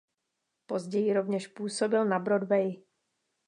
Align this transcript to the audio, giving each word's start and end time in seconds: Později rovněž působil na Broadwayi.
Později 0.65 1.13
rovněž 1.13 1.47
působil 1.47 2.05
na 2.05 2.19
Broadwayi. 2.19 2.83